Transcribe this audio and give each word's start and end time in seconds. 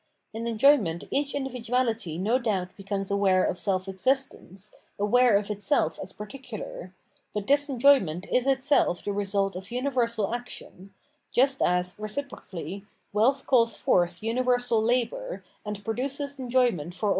In 0.33 0.47
enjoyment 0.47 1.03
each 1.11 1.33
individuahty 1.33 2.19
no 2.19 2.39
doubt 2.39 2.75
becomes 2.75 3.11
aware 3.11 3.43
of 3.45 3.59
self 3.59 3.87
existence, 3.87 4.73
aware 4.97 5.37
of 5.37 5.51
itself 5.51 5.99
as 6.01 6.11
particular; 6.11 6.91
but 7.35 7.45
this 7.45 7.69
enjoyment 7.69 8.25
is 8.31 8.47
itself 8.47 9.03
the 9.03 9.13
result 9.13 9.55
of 9.55 9.69
universal 9.69 10.33
action, 10.33 10.91
just 11.31 11.61
as, 11.61 11.99
reciprocally, 11.99 12.83
wealth 13.13 13.45
calls 13.45 13.75
forth 13.75 14.23
universal 14.23 14.81
labour, 14.81 15.43
and 15.63 15.85
produces 15.85 16.39
enjoyment 16.39 16.95
for 16.95 17.09
ah. 17.09 17.09